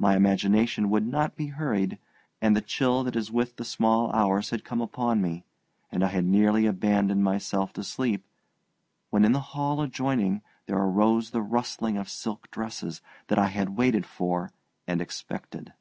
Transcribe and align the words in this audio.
My 0.00 0.16
imagination 0.16 0.90
would 0.90 1.06
not 1.06 1.36
be 1.36 1.46
hurried, 1.54 1.98
and 2.42 2.56
the 2.56 2.60
chill 2.60 3.04
that 3.04 3.14
is 3.14 3.30
with 3.30 3.54
the 3.54 3.64
small 3.64 4.10
hours 4.10 4.50
had 4.50 4.64
come 4.64 4.80
upon 4.80 5.22
me, 5.22 5.44
and 5.92 6.02
I 6.02 6.08
had 6.08 6.24
nearly 6.24 6.66
abandoned 6.66 7.22
myself 7.22 7.72
to 7.74 7.84
sleep, 7.84 8.26
when 9.10 9.24
in 9.24 9.30
the 9.30 9.38
hall 9.54 9.80
adjoining 9.80 10.42
there 10.66 10.78
arose 10.78 11.30
the 11.30 11.40
rustling 11.40 11.96
of 11.96 12.08
silk 12.08 12.50
dresses 12.50 13.00
that 13.28 13.38
I 13.38 13.46
had 13.46 13.76
waited 13.76 14.06
for 14.06 14.50
and 14.88 15.00
expected. 15.00 15.72